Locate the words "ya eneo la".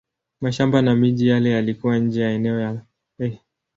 2.21-2.59